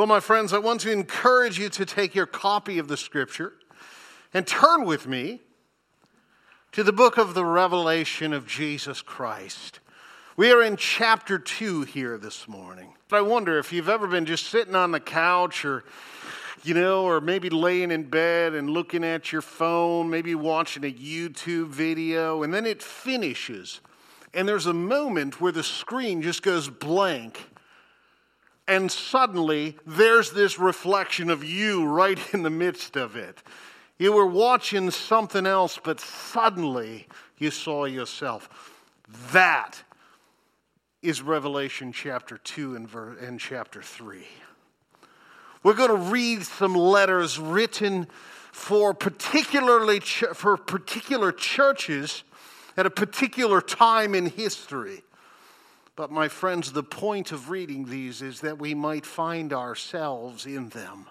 [0.00, 3.52] Well, my friends, I want to encourage you to take your copy of the scripture
[4.32, 5.42] and turn with me
[6.72, 9.80] to the book of the Revelation of Jesus Christ.
[10.38, 12.94] We are in chapter 2 here this morning.
[13.12, 15.84] I wonder if you've ever been just sitting on the couch or
[16.64, 20.90] you know, or maybe laying in bed and looking at your phone, maybe watching a
[20.90, 23.82] YouTube video, and then it finishes.
[24.32, 27.49] And there's a moment where the screen just goes blank
[28.70, 33.42] and suddenly there's this reflection of you right in the midst of it.
[33.98, 38.48] You were watching something else, but suddenly you saw yourself.
[39.32, 39.82] That
[41.02, 44.24] is Revelation chapter 2 and, ver- and chapter 3.
[45.64, 48.06] We're going to read some letters written
[48.52, 52.22] for particularly ch- for particular churches
[52.76, 55.02] at a particular time in history.
[56.00, 60.70] But, my friends, the point of reading these is that we might find ourselves in
[60.70, 61.08] them.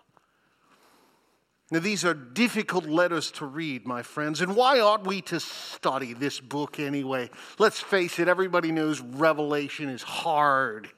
[1.69, 4.41] Now, these are difficult letters to read, my friends.
[4.41, 7.29] And why ought we to study this book anyway?
[7.59, 10.89] Let's face it, everybody knows Revelation is hard.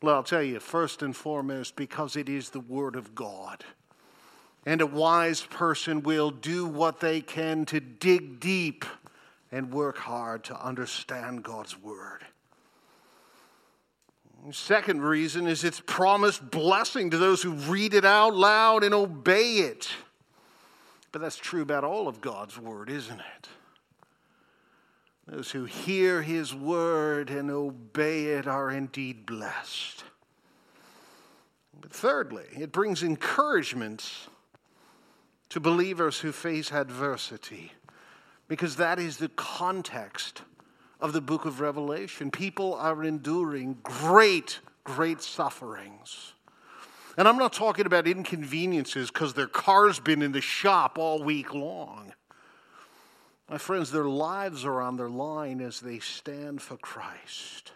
[0.00, 3.66] Well, I'll tell you, first and foremost, because it is the Word of God.
[4.64, 8.86] And a wise person will do what they can to dig deep
[9.52, 12.24] and work hard to understand God's Word.
[14.52, 19.58] Second reason is its promised blessing to those who read it out loud and obey
[19.58, 19.88] it.
[21.10, 23.48] But that's true about all of God's word, isn't it?
[25.26, 30.04] Those who hear his word and obey it are indeed blessed.
[31.80, 34.28] But thirdly, it brings encouragement
[35.48, 37.72] to believers who face adversity,
[38.46, 40.42] because that is the context
[41.00, 42.30] of the book of Revelation.
[42.30, 46.32] People are enduring great, great sufferings.
[47.16, 51.54] And I'm not talking about inconveniences because their car's been in the shop all week
[51.54, 52.12] long.
[53.48, 57.72] My friends, their lives are on their line as they stand for Christ.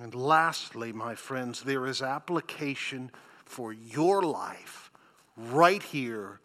[0.00, 3.10] And lastly, my friends, there is application
[3.44, 4.90] for your life
[5.36, 6.40] right here,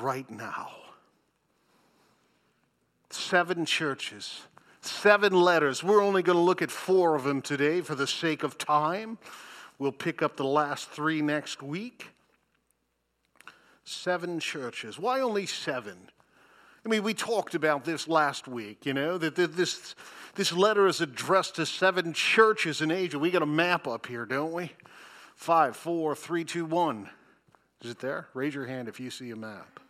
[0.00, 0.79] right now
[3.10, 4.42] seven churches,
[4.80, 5.82] seven letters.
[5.82, 9.18] We're only going to look at four of them today for the sake of time.
[9.78, 12.08] We'll pick up the last three next week.
[13.84, 14.98] Seven churches.
[14.98, 15.96] Why only seven?
[16.84, 19.94] I mean, we talked about this last week, you know, that this,
[20.34, 23.18] this letter is addressed to seven churches in Asia.
[23.18, 24.72] We got a map up here, don't we?
[25.34, 27.10] Five, four, three, two, one.
[27.82, 28.28] Is it there?
[28.34, 29.80] Raise your hand if you see a map.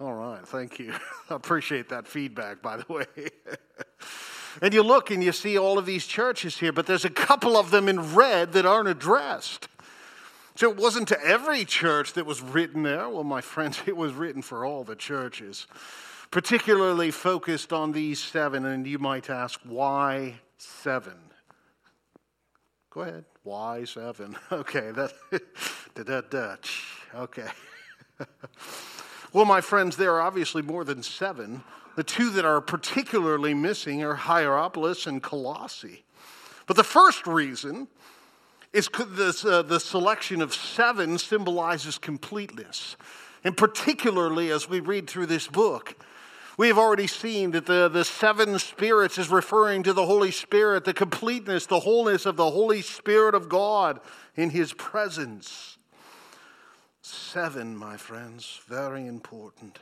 [0.00, 0.94] All right, thank you.
[1.30, 3.04] I appreciate that feedback, by the way.
[4.62, 7.54] and you look and you see all of these churches here, but there's a couple
[7.54, 9.68] of them in red that aren't addressed.
[10.54, 13.10] So it wasn't to every church that was written there.
[13.10, 15.66] Well, my friends, it was written for all the churches,
[16.30, 18.64] particularly focused on these seven.
[18.64, 21.18] And you might ask, why seven?
[22.88, 23.26] Go ahead.
[23.42, 24.36] Why seven?
[24.50, 25.12] Okay, that
[25.94, 26.86] da da Dutch.
[27.14, 27.48] Okay.
[29.32, 31.62] Well, my friends, there are obviously more than seven.
[31.94, 36.04] The two that are particularly missing are Hierapolis and Colossae.
[36.66, 37.86] But the first reason
[38.72, 42.96] is this, uh, the selection of seven symbolizes completeness.
[43.44, 45.96] And particularly as we read through this book,
[46.58, 50.84] we have already seen that the, the seven spirits is referring to the Holy Spirit,
[50.84, 54.00] the completeness, the wholeness of the Holy Spirit of God
[54.34, 55.78] in His presence.
[57.10, 59.80] Seven, my friends, very important.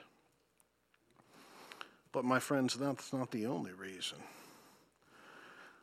[2.11, 4.16] But, my friends, that's not the only reason.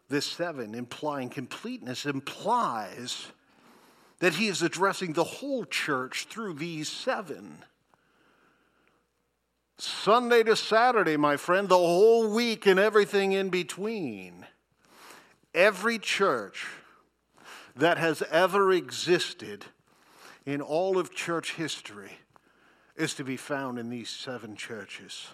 [0.10, 3.28] This seven, implying completeness, implies
[4.20, 7.64] that he is addressing the whole church through these seven.
[9.78, 14.48] Sunday to Saturday, my friend, the whole week and everything in between.
[15.54, 16.66] Every church
[17.76, 19.66] that has ever existed
[20.46, 22.12] in all of church history
[22.96, 25.28] is to be found in these seven churches.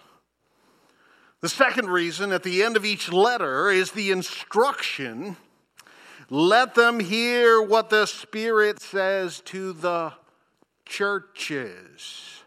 [1.40, 5.36] The second reason at the end of each letter is the instruction
[6.32, 10.14] let them hear what the Spirit says to the
[10.86, 12.42] churches.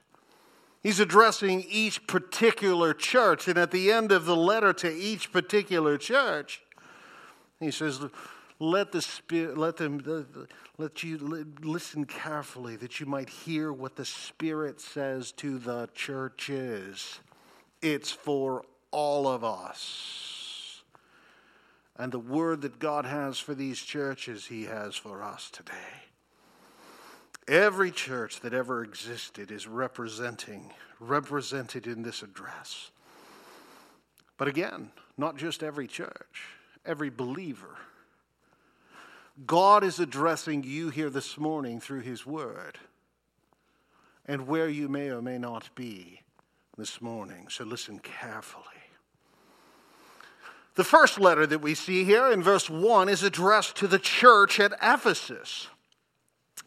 [0.82, 6.00] He's addressing each particular church, and at the end of the letter to each particular
[6.00, 6.64] church,
[7.60, 8.00] he says,
[8.60, 10.48] let the spirit let them
[10.78, 11.18] let you
[11.62, 17.20] listen carefully that you might hear what the spirit says to the churches
[17.82, 20.82] it's for all of us
[21.98, 25.74] And the word that God has for these churches, He has for us today.
[27.48, 32.92] Every church that ever existed is representing, represented in this address.
[34.38, 36.50] But again, not just every church,
[36.86, 37.78] every believer.
[39.44, 42.78] God is addressing you here this morning through His Word
[44.26, 46.22] and where you may or may not be
[46.78, 47.48] this morning.
[47.50, 48.64] So listen carefully.
[50.76, 54.60] The first letter that we see here in verse 1 is addressed to the church
[54.60, 55.68] at Ephesus.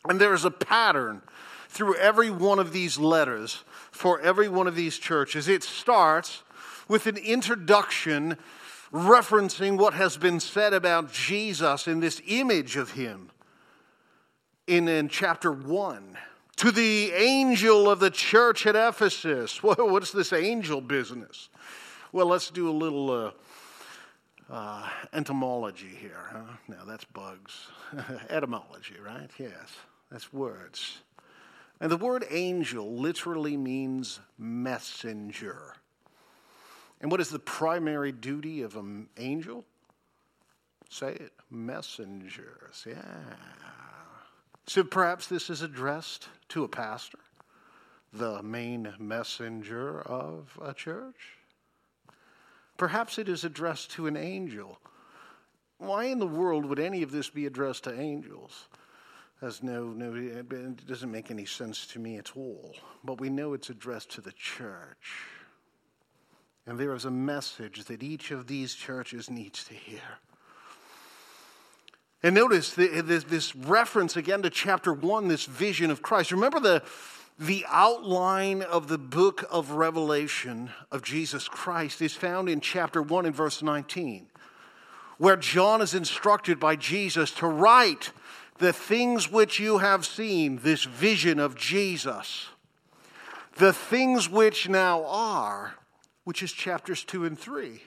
[0.07, 1.23] And there is a pattern
[1.69, 5.49] through every one of these letters for every one of these churches.
[5.49, 6.43] It starts
[6.87, 8.37] with an introduction
[8.93, 13.31] referencing what has been said about Jesus in this image of him
[14.67, 16.17] in, in chapter 1.
[16.57, 19.63] To the angel of the church at Ephesus.
[19.63, 21.49] What's this angel business?
[22.13, 23.11] Well, let's do a little.
[23.11, 23.31] Uh,
[24.51, 26.75] uh, entomology here, huh?
[26.87, 27.69] That's bugs.
[28.31, 29.31] Etymology, right?
[29.39, 29.77] Yes,
[30.11, 31.03] that's words.
[31.81, 35.75] And the word angel literally means messenger.
[37.01, 39.65] And what is the primary duty of an angel?
[40.91, 42.85] Say it, messengers.
[42.87, 42.95] Yeah.
[44.67, 47.19] So perhaps this is addressed to a pastor,
[48.13, 51.37] the main messenger of a church.
[52.77, 54.79] Perhaps it is addressed to an angel.
[55.79, 58.69] Why in the world would any of this be addressed to angels?
[59.41, 62.75] As no, no, it doesn't make any sense to me at all.
[63.05, 65.23] But we know it's addressed to the church.
[66.69, 70.19] And there is a message that each of these churches needs to hear.
[72.23, 76.31] And notice this reference again to chapter 1, this vision of Christ.
[76.31, 76.83] Remember the
[77.39, 83.27] the outline of the book of Revelation of Jesus Christ is found in chapter 1
[83.27, 84.27] and verse 19,
[85.19, 88.11] where John is instructed by Jesus to write
[88.59, 92.49] the things which you have seen, this vision of Jesus,
[93.57, 95.78] the things which now are,
[96.29, 97.81] which is chapters 2 and 3,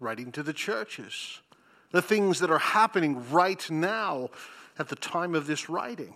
[0.00, 1.42] writing to the churches,
[1.90, 4.30] the things that are happening right now
[4.78, 6.14] at the time of this writing.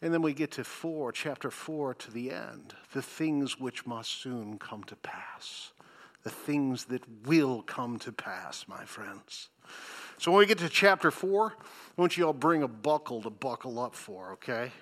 [0.00, 4.22] And then we get to 4, chapter 4 to the end, the things which must
[4.22, 5.72] soon come to pass.
[6.22, 9.50] The things that will come to pass, my friends.
[10.16, 13.28] So when we get to chapter 4, I want you all bring a buckle to
[13.28, 14.72] buckle up for, okay?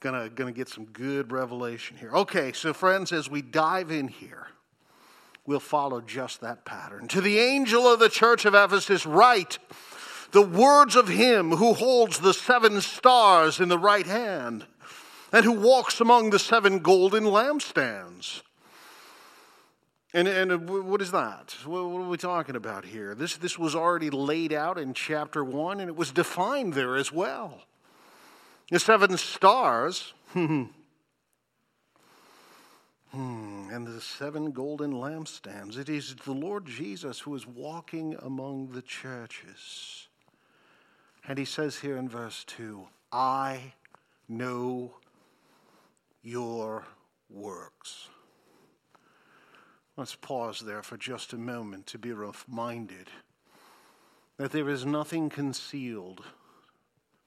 [0.00, 2.10] Gonna, gonna get some good revelation here.
[2.12, 4.48] Okay, so friends, as we dive in here,
[5.46, 7.08] we'll follow just that pattern.
[7.08, 9.58] To the angel of the church of Ephesus, write
[10.32, 14.66] the words of him who holds the seven stars in the right hand
[15.32, 18.42] and who walks among the seven golden lampstands.
[20.12, 21.56] And, and uh, what is that?
[21.64, 23.16] What are we talking about here?
[23.16, 27.10] This, this was already laid out in chapter 1 and it was defined there as
[27.10, 27.62] well.
[28.74, 30.64] The seven stars, hmm,
[33.12, 35.78] and the seven golden lampstands.
[35.78, 40.08] It is the Lord Jesus who is walking among the churches.
[41.28, 43.74] And he says here in verse 2 I
[44.28, 44.96] know
[46.24, 46.84] your
[47.30, 48.08] works.
[49.96, 53.08] Let's pause there for just a moment to be reminded
[54.36, 56.24] that there is nothing concealed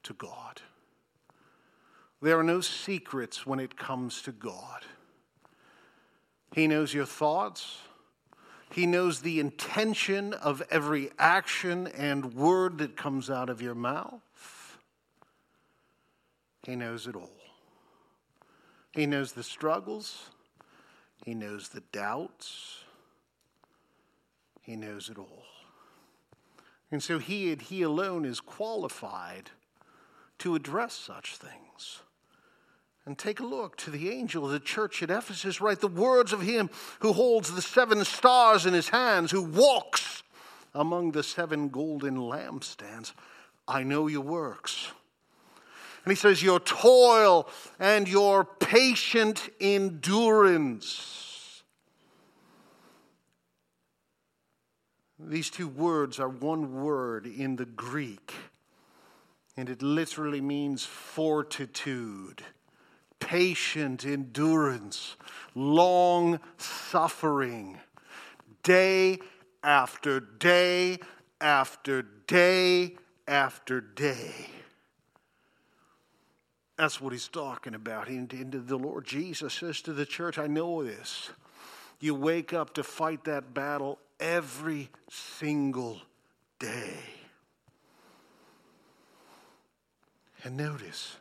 [0.02, 0.60] to God.
[2.20, 4.84] There are no secrets when it comes to God.
[6.54, 7.78] He knows your thoughts,
[8.70, 14.20] he knows the intention of every action and word that comes out of your mouth.
[16.64, 17.30] He knows it all.
[18.92, 20.28] He knows the struggles.
[21.24, 22.84] He knows the doubts.
[24.60, 25.44] He knows it all.
[26.90, 29.50] And so he and he alone is qualified
[30.38, 32.02] to address such things.
[33.08, 36.34] And take a look to the angel of the church at Ephesus, write the words
[36.34, 40.22] of him who holds the seven stars in his hands, who walks
[40.74, 43.14] among the seven golden lampstands.
[43.66, 44.92] I know your works.
[46.04, 47.48] And he says, Your toil
[47.78, 51.62] and your patient endurance.
[55.18, 58.34] These two words are one word in the Greek,
[59.56, 62.42] and it literally means fortitude
[63.20, 65.16] patient endurance,
[65.54, 67.78] long suffering,
[68.62, 69.18] day
[69.62, 70.98] after day
[71.40, 72.96] after day
[73.26, 74.32] after day.
[76.76, 78.08] That's what he's talking about.
[78.08, 81.30] And the Lord Jesus says to the church, I know this.
[82.00, 86.00] You wake up to fight that battle every single
[86.60, 86.94] day.
[90.44, 91.16] And notice,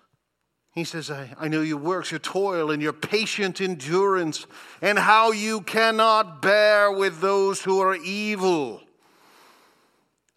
[0.78, 4.46] he says, I, I know your works, your toil, and your patient endurance,
[4.80, 8.84] and how you cannot bear with those who are evil,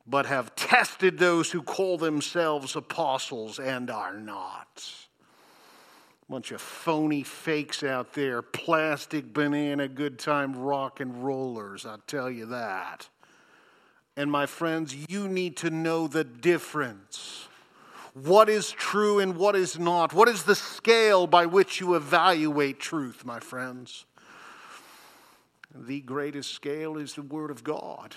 [0.06, 4.90] but have tested those who call themselves apostles and are not.
[6.30, 12.30] Bunch of phony fakes out there, plastic banana good time rock and rollers, I'll tell
[12.30, 13.10] you that.
[14.16, 17.48] And my friends, you need to know the difference.
[18.14, 20.12] What is true and what is not?
[20.12, 24.04] What is the scale by which you evaluate truth, my friends?
[25.72, 28.16] The greatest scale is the Word of God.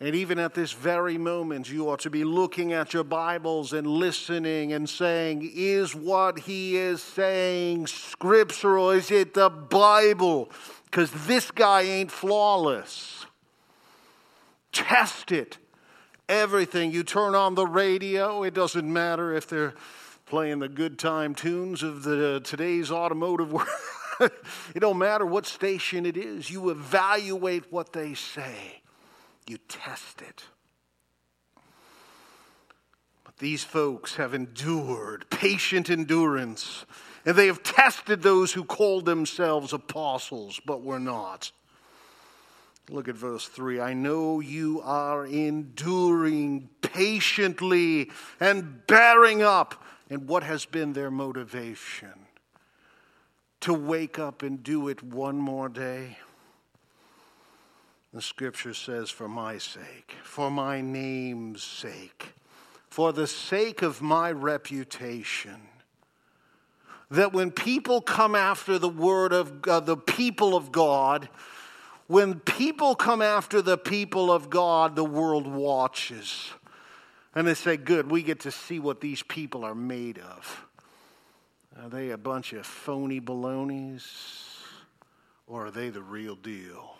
[0.00, 3.86] And even at this very moment, you ought to be looking at your Bibles and
[3.86, 8.90] listening and saying, Is what he is saying scriptural?
[8.90, 10.50] Is it the Bible?
[10.84, 13.26] Because this guy ain't flawless.
[14.70, 15.58] Test it.
[16.28, 16.92] Everything.
[16.92, 19.74] You turn on the radio, it doesn't matter if they're
[20.26, 23.68] playing the good time tunes of the today's automotive world.
[24.20, 26.50] it don't matter what station it is.
[26.50, 28.82] You evaluate what they say
[29.48, 30.44] you test it.
[33.24, 36.84] But these folks have endured, patient endurance,
[37.24, 41.52] and they have tested those who called themselves apostles, but were not.
[42.90, 43.80] Look at verse 3.
[43.80, 49.84] I know you are enduring patiently and bearing up.
[50.08, 52.26] And what has been their motivation?
[53.60, 56.16] To wake up and do it one more day?
[58.14, 62.32] The scripture says, for my sake, for my name's sake,
[62.88, 65.60] for the sake of my reputation.
[67.10, 71.28] That when people come after the word of God, the people of God,
[72.08, 76.50] when people come after the people of God, the world watches.
[77.34, 80.66] And they say, Good, we get to see what these people are made of.
[81.80, 84.04] Are they a bunch of phony balonies?
[85.46, 86.96] Or are they the real deal?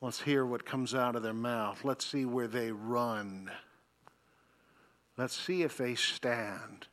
[0.00, 1.84] Let's hear what comes out of their mouth.
[1.84, 3.50] Let's see where they run.
[5.16, 6.88] Let's see if they stand.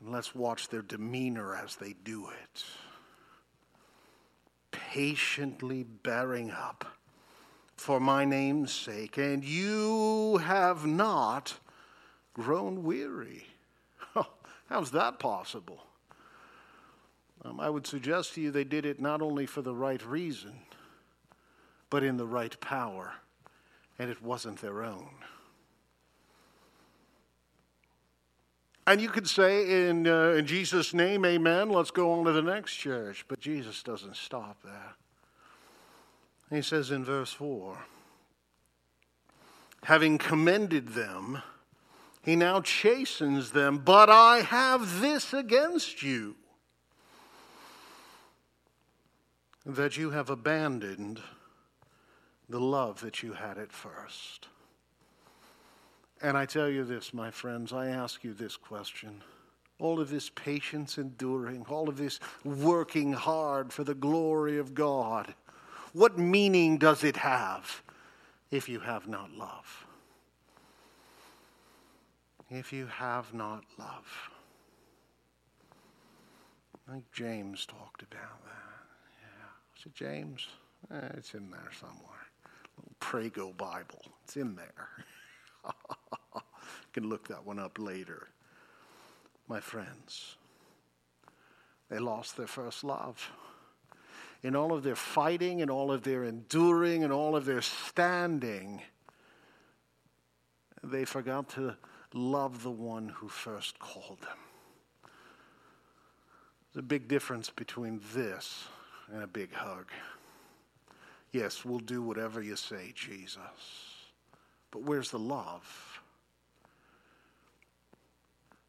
[0.00, 2.64] And let's watch their demeanor as they do it.
[4.92, 6.84] Patiently bearing up
[7.76, 11.58] for my name's sake, and you have not
[12.34, 13.46] grown weary.
[14.68, 15.82] How's that possible?
[17.44, 20.60] Um, I would suggest to you they did it not only for the right reason
[21.90, 23.14] but in the right power,
[23.98, 25.10] and it wasn't their own.
[28.86, 32.42] And you could say in, uh, in Jesus' name, amen, let's go on to the
[32.42, 33.24] next church.
[33.26, 34.94] But Jesus doesn't stop there.
[36.50, 37.76] He says in verse 4
[39.82, 41.40] having commended them,
[42.22, 46.34] he now chastens them, but I have this against you
[49.64, 51.20] that you have abandoned
[52.48, 54.48] the love that you had at first.
[56.22, 59.22] And I tell you this, my friends, I ask you this question.
[59.78, 65.34] All of this patience, enduring, all of this working hard for the glory of God,
[65.92, 67.82] what meaning does it have
[68.50, 69.86] if you have not love?
[72.50, 74.30] If you have not love.
[76.88, 78.86] I think James talked about that.
[79.20, 79.78] Yeah.
[79.78, 80.46] Is it James?
[80.92, 82.26] Eh, it's in there somewhere.
[82.78, 84.02] Little Prego Bible.
[84.24, 84.88] It's in there.
[85.66, 86.40] You
[86.92, 88.28] can look that one up later.
[89.48, 90.36] My friends,
[91.88, 93.30] they lost their first love.
[94.42, 98.82] In all of their fighting and all of their enduring and all of their standing,
[100.82, 101.76] they forgot to
[102.12, 104.38] love the one who first called them.
[106.72, 108.64] There's a big difference between this
[109.12, 109.86] and a big hug.
[111.32, 113.95] Yes, we'll do whatever you say, Jesus.
[114.70, 116.00] But where's the love?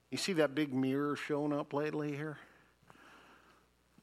[0.10, 2.38] You see that big mirror showing up lately here?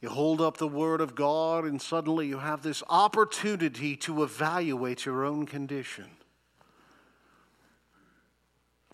[0.01, 5.07] You hold up the Word of God, and suddenly you have this opportunity to evaluate
[5.07, 6.11] your own condition.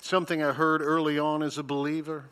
[0.00, 2.26] Something I heard early on as a believer,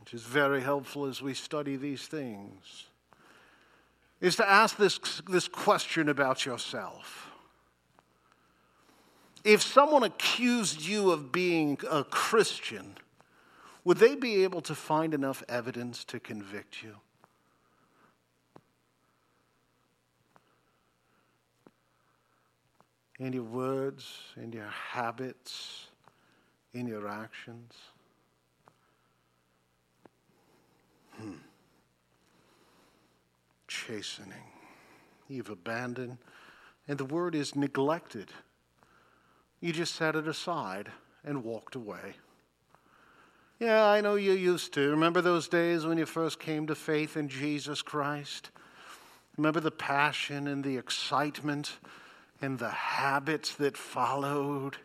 [0.00, 2.84] which is very helpful as we study these things
[4.20, 7.29] is to ask this, this question about yourself
[9.44, 12.96] if someone accused you of being a Christian,
[13.84, 16.96] would they be able to find enough evidence to convict you?
[23.18, 25.88] In your words, in your habits,
[26.72, 27.74] in your actions?
[31.18, 31.32] Hmm.
[33.68, 34.32] Chastening.
[35.28, 36.18] You've abandoned,
[36.88, 38.32] and the word is neglected.
[39.60, 40.90] You just set it aside
[41.24, 42.14] and walked away.
[43.58, 44.90] Yeah, I know you used to.
[44.90, 48.50] Remember those days when you first came to faith in Jesus Christ?
[49.36, 51.78] Remember the passion and the excitement
[52.40, 54.78] and the habits that followed?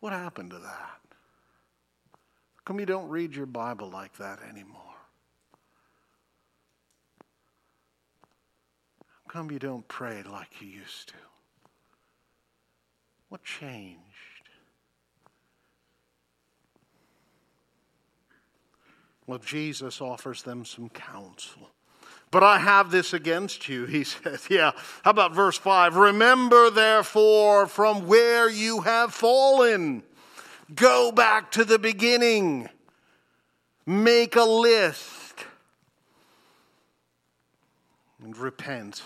[0.00, 0.98] What happened to that?
[2.54, 4.80] How come you don't read your Bible like that anymore?
[9.26, 11.31] How come you don't pray like you used to?
[13.32, 13.98] What changed?
[19.26, 21.70] Well, Jesus offers them some counsel.
[22.30, 24.48] But I have this against you, he says.
[24.50, 24.72] Yeah.
[25.02, 25.96] How about verse 5?
[25.96, 30.02] Remember, therefore, from where you have fallen.
[30.74, 32.68] Go back to the beginning.
[33.86, 35.46] Make a list.
[38.22, 39.02] And repent.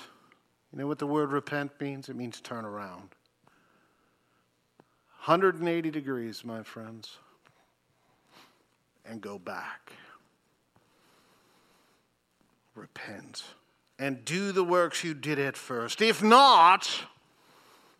[0.72, 2.08] You know what the word repent means?
[2.08, 3.15] It means turn around.
[5.26, 7.18] 180 degrees, my friends.
[9.04, 9.92] And go back
[12.76, 13.42] repent
[13.98, 16.02] and do the works you did at first.
[16.02, 16.88] If not,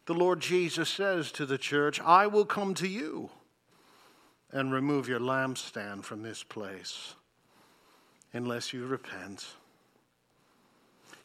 [0.04, 3.30] the Lord Jesus says to the church, I will come to you
[4.52, 7.14] and remove your lampstand from this place
[8.33, 9.47] unless you repent.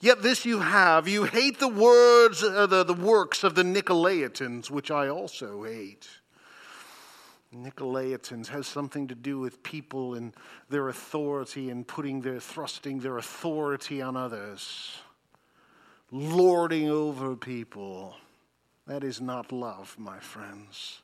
[0.02, 4.72] Yet this you have you hate the words, uh, the, the works of the Nicolaitans,
[4.72, 6.10] which I also hate.
[7.56, 10.34] Nicolaitans has something to do with people and
[10.70, 14.98] their authority and putting their thrusting their authority on others,
[16.12, 18.16] lording over people.
[18.88, 21.02] That is not love, my friends.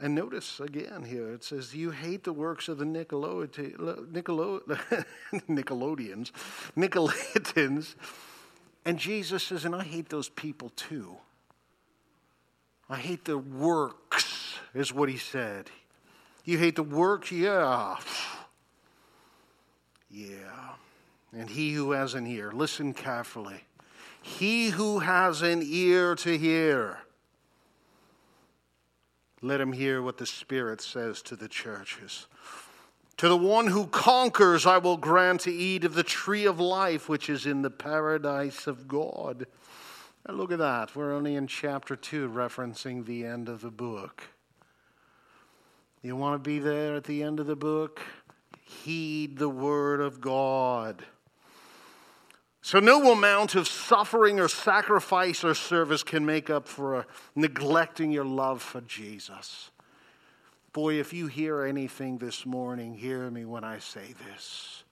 [0.00, 2.84] And notice again here, it says, You hate the works of the
[5.48, 6.30] Nickelodeons,
[6.76, 7.94] Nicolaitans.
[8.84, 11.16] And Jesus says, And I hate those people too.
[12.88, 15.70] I hate the works is what he said.
[16.44, 17.30] You hate the work?
[17.30, 17.96] Yeah.
[20.10, 20.70] Yeah.
[21.32, 23.64] And he who has an ear, listen carefully.
[24.22, 26.98] He who has an ear to hear,
[29.40, 32.26] let him hear what the Spirit says to the churches.
[33.18, 37.08] To the one who conquers, I will grant to eat of the tree of life,
[37.08, 39.46] which is in the paradise of God.
[40.24, 40.94] And look at that.
[40.94, 44.22] We're only in chapter 2, referencing the end of the book.
[46.02, 48.00] You want to be there at the end of the book?
[48.62, 51.04] Heed the word of God.
[52.68, 57.02] So, no amount of suffering or sacrifice or service can make up for uh,
[57.34, 59.70] neglecting your love for Jesus.
[60.74, 64.84] Boy, if you hear anything this morning, hear me when I say this.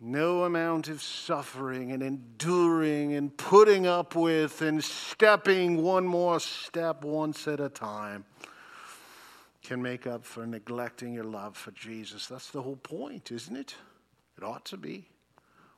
[0.00, 7.04] No amount of suffering and enduring and putting up with and stepping one more step
[7.04, 8.24] once at a time
[9.62, 12.26] can make up for neglecting your love for Jesus.
[12.26, 13.76] That's the whole point, isn't it?
[14.36, 15.11] It ought to be.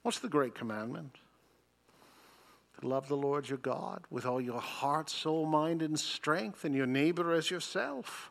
[0.04, 1.16] What's the great commandment?
[2.78, 6.74] To love the Lord your God with all your heart, soul, mind, and strength, and
[6.74, 8.30] your neighbor as yourself.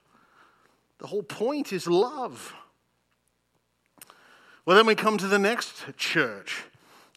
[1.00, 2.54] The whole point is love.
[4.68, 6.62] Well, then we come to the next church,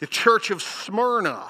[0.00, 1.48] the church of Smyrna.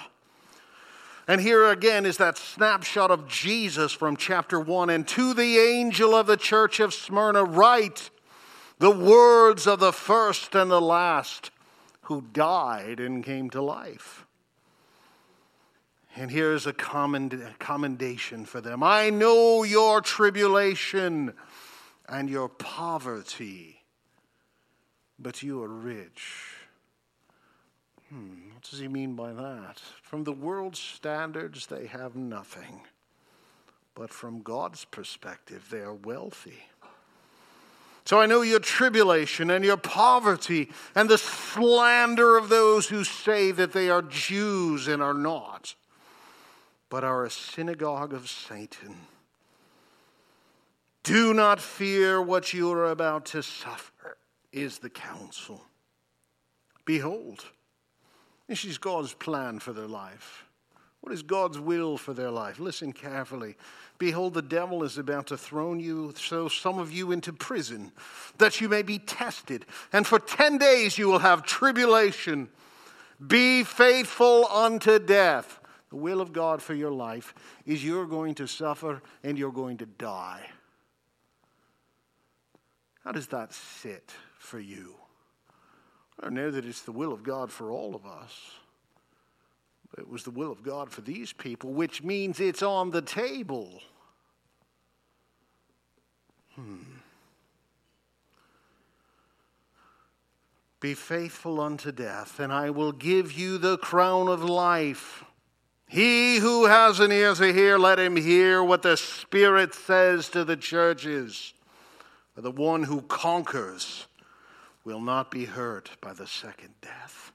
[1.28, 4.90] And here again is that snapshot of Jesus from chapter 1.
[4.90, 8.10] And to the angel of the church of Smyrna, write
[8.80, 11.52] the words of the first and the last
[12.06, 14.26] who died and came to life.
[16.14, 21.34] And here's a commendation for them I know your tribulation
[22.08, 23.82] and your poverty,
[25.18, 26.54] but you are rich.
[28.08, 29.80] Hmm, what does he mean by that?
[30.02, 32.82] From the world's standards, they have nothing.
[33.96, 36.62] But from God's perspective, they are wealthy.
[38.06, 43.50] So I know your tribulation and your poverty and the slander of those who say
[43.50, 45.74] that they are Jews and are not,
[46.88, 48.94] but are a synagogue of Satan.
[51.02, 54.16] Do not fear what you are about to suffer,
[54.52, 55.64] is the counsel.
[56.84, 57.44] Behold,
[58.46, 60.45] this is God's plan for their life.
[61.06, 62.58] What is God's will for their life?
[62.58, 63.54] Listen carefully.
[63.96, 67.92] Behold, the devil is about to throw you, so some of you into prison,
[68.38, 69.66] that you may be tested.
[69.92, 72.48] And for 10 days you will have tribulation.
[73.24, 75.60] Be faithful unto death.
[75.90, 79.76] The will of God for your life is you're going to suffer and you're going
[79.76, 80.44] to die.
[83.04, 84.96] How does that sit for you?
[86.20, 88.56] I know that it's the will of God for all of us.
[89.98, 93.80] It was the will of God for these people, which means it's on the table.
[96.54, 96.82] Hmm.
[100.80, 105.24] Be faithful unto death, and I will give you the crown of life.
[105.88, 110.44] He who has an ear to hear, let him hear what the Spirit says to
[110.44, 111.54] the churches.
[112.34, 114.06] For the one who conquers
[114.84, 117.32] will not be hurt by the second death.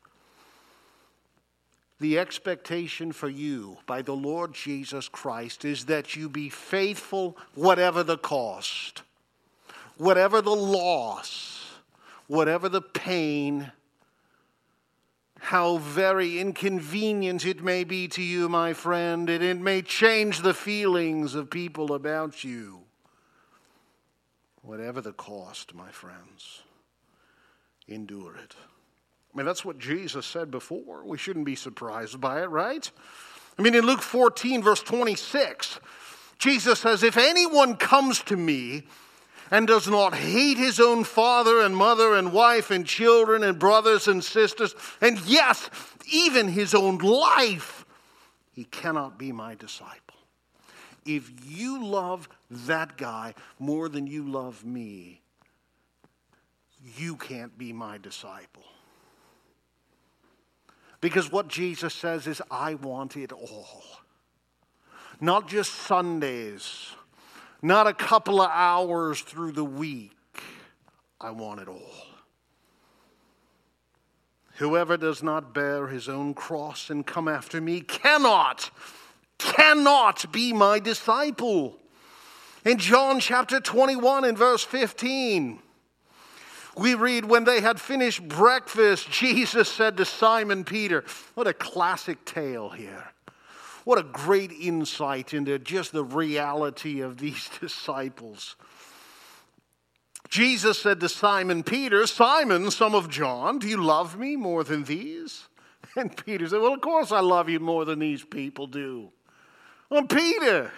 [2.02, 8.02] The expectation for you by the Lord Jesus Christ is that you be faithful, whatever
[8.02, 9.04] the cost,
[9.98, 11.76] whatever the loss,
[12.26, 13.72] whatever the pain,
[15.42, 20.56] how very inconvenient it may be to you, my friend, and it may change the
[20.56, 22.80] feelings of people about you.
[24.64, 26.64] Whatever the cost, my friends,
[27.88, 28.56] endure it.
[29.34, 31.06] I mean, that's what Jesus said before.
[31.06, 32.90] We shouldn't be surprised by it, right?
[33.58, 35.80] I mean, in Luke 14, verse 26,
[36.38, 38.84] Jesus says, If anyone comes to me
[39.50, 44.08] and does not hate his own father and mother and wife and children and brothers
[44.08, 45.70] and sisters, and yes,
[46.12, 47.86] even his own life,
[48.52, 50.16] he cannot be my disciple.
[51.06, 55.22] If you love that guy more than you love me,
[56.98, 58.64] you can't be my disciple.
[61.02, 63.82] Because what Jesus says is, I want it all.
[65.20, 66.92] Not just Sundays,
[67.62, 70.12] not a couple of hours through the week.
[71.20, 72.06] I want it all.
[74.56, 78.70] Whoever does not bear his own cross and come after me cannot,
[79.40, 81.78] cannot be my disciple.
[82.64, 85.60] In John chapter 21 and verse 15,
[86.78, 91.04] we read, when they had finished breakfast, Jesus said to Simon Peter,
[91.34, 93.12] What a classic tale here.
[93.84, 98.56] What a great insight into just the reality of these disciples.
[100.30, 104.84] Jesus said to Simon Peter, Simon, son of John, do you love me more than
[104.84, 105.48] these?
[105.98, 109.10] And Peter said, Well, of course I love you more than these people do.
[109.90, 110.72] Well, Peter,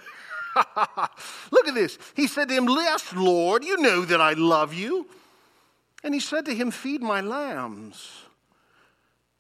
[1.52, 2.00] look at this.
[2.16, 5.08] He said to him, Yes, Lord, you know that I love you.
[6.04, 8.24] And he said to him, Feed my lambs.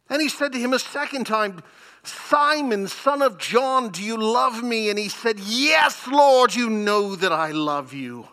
[0.10, 1.63] And he said to him a second time,
[2.04, 4.89] Simon, son of John, do you love me?
[4.89, 8.28] And he said, Yes, Lord, you know that I love you.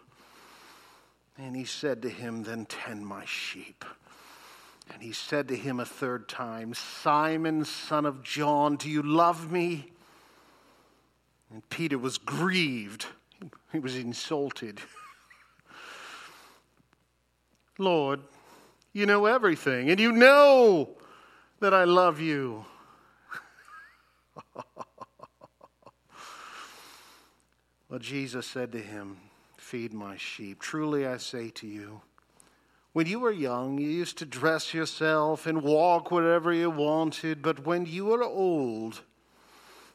[1.38, 3.84] And he said to him, Then tend my sheep.
[4.92, 9.50] And he said to him a third time, Simon, son of John, do you love
[9.50, 9.92] me?
[11.50, 13.06] And Peter was grieved,
[13.72, 14.80] he was insulted.
[17.80, 18.20] Lord,
[18.92, 20.90] you know everything, and you know
[21.60, 22.64] that I love you.
[27.88, 29.16] well, Jesus said to him,
[29.56, 30.60] Feed my sheep.
[30.60, 32.00] Truly I say to you,
[32.92, 37.64] when you were young, you used to dress yourself and walk wherever you wanted, but
[37.64, 39.02] when you are old,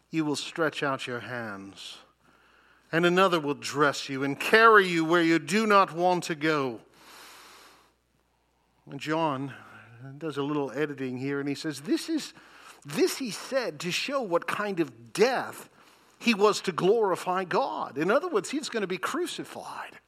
[0.10, 1.98] you will stretch out your hands,
[2.94, 6.80] and another will dress you and carry you where you do not want to go.
[8.98, 9.54] John
[10.18, 12.34] does a little editing here and he says, This is
[12.86, 15.70] this he said to show what kind of death
[16.20, 17.98] he was to glorify God.
[17.98, 20.00] In other words, he's going to be crucified,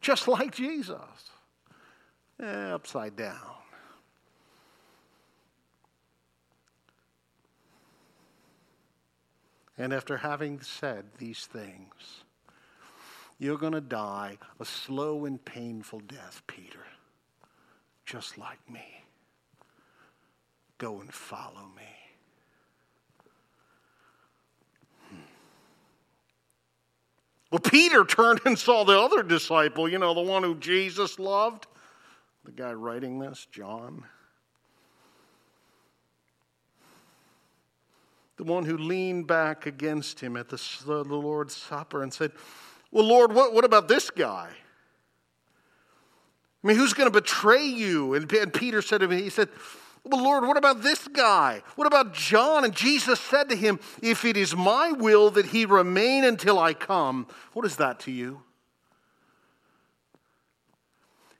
[0.00, 0.96] just like Jesus,
[2.40, 3.34] eh, upside down.
[9.76, 12.22] And after having said these things,
[13.38, 16.80] you're going to die a slow and painful death, Peter
[18.10, 19.04] just like me.
[20.78, 21.82] Go and follow me.
[25.08, 25.16] Hmm.
[27.52, 31.68] Well, Peter turned and saw the other disciple, you know, the one who Jesus loved.
[32.44, 34.04] The guy writing this, John.
[38.38, 42.32] The one who leaned back against him at the, Lord's Supper and said,
[42.90, 44.50] Well, Lord, what, what about this guy?
[46.62, 48.14] I mean, who's going to betray you?
[48.14, 49.48] And, Peter said to me, He said,
[50.04, 51.62] Well, Lord, what about this guy?
[51.76, 52.64] What about John?
[52.64, 56.74] And Jesus said to him, If it is my will that he remain until I
[56.74, 58.42] come, what is that to you?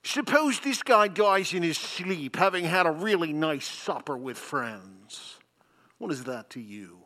[0.02, 5.38] Suppose this guy dies in his sleep, having had a really nice supper with friends.
[5.98, 6.96] What is that to you?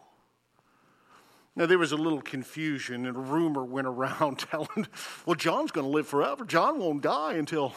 [1.56, 4.86] Now, there was a little confusion, and a rumor went around telling,
[5.26, 6.44] well, John's going to live forever.
[6.44, 7.74] John won't die until.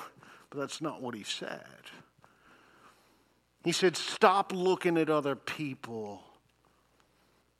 [0.49, 1.61] But that's not what he said.
[3.63, 6.21] He said, stop looking at other people.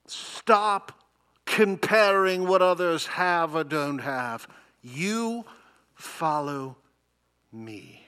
[0.06, 1.04] Stop
[1.46, 4.48] comparing what others have or don't have.
[4.82, 5.44] You
[5.96, 6.78] follow
[7.52, 8.08] me.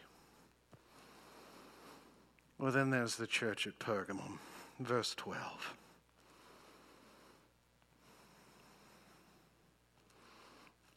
[2.57, 4.37] Well, then there's the church at Pergamum,
[4.79, 5.75] verse 12.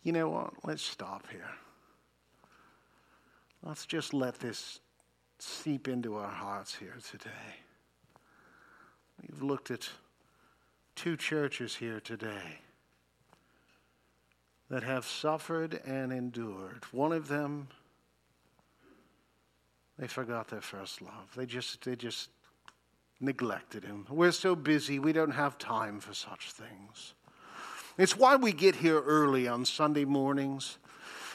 [0.03, 0.53] You know what?
[0.65, 1.51] Let's stop here.
[3.65, 4.81] Let's just let this
[5.39, 7.31] seep into our hearts here today.
[9.21, 9.89] We've looked at
[10.97, 12.59] two churches here today
[14.69, 16.85] that have suffered and endured.
[16.91, 17.69] One of them,
[19.97, 21.31] they forgot their first love.
[21.37, 22.31] They just, they just
[23.21, 24.07] neglected him.
[24.11, 27.15] We're so busy, we don't have time for such things.
[27.97, 30.79] It's why we get here early on Sunday mornings.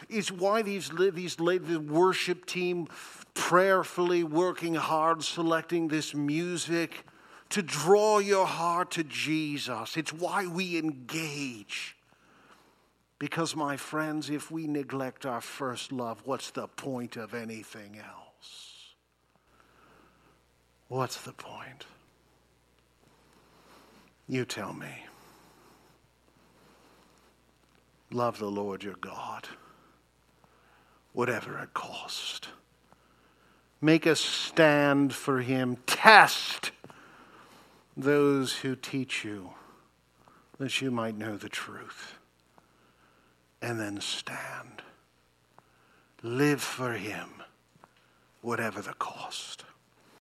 [0.10, 2.88] It's why these, these the worship team
[3.34, 7.06] prayerfully working hard selecting this music
[7.50, 9.98] to draw your heart to Jesus.
[9.98, 11.96] It's why we engage.
[13.20, 18.93] Because, my friends, if we neglect our first love, what's the point of anything else?
[20.88, 21.86] What's the point?
[24.28, 25.06] You tell me.
[28.12, 29.48] Love the Lord your God,
[31.18, 32.50] whatever it cost.
[33.82, 35.78] Make a stand for him.
[35.88, 36.70] Test
[37.98, 39.50] those who teach you
[40.60, 42.20] that you might know the truth.
[43.64, 44.84] And then stand.
[46.22, 47.42] Live for him,
[48.44, 49.64] whatever the cost.